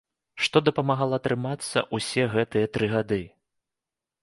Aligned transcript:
Што 0.45 0.61
дапамагала 0.67 1.19
трымацца 1.27 1.85
ўсе 1.99 2.23
гэтыя 2.35 2.73
тры 2.79 2.91
гады? 2.97 3.23